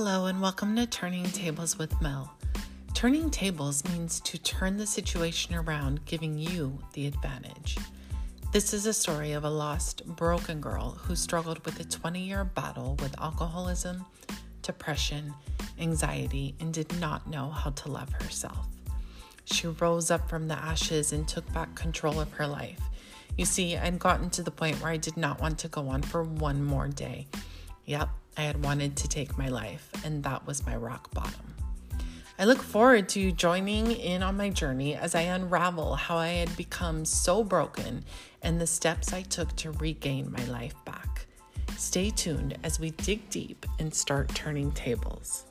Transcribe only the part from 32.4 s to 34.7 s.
look forward to joining in on my